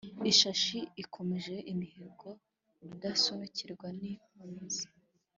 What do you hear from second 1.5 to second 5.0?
imihigo rudasunikwa n' impunzi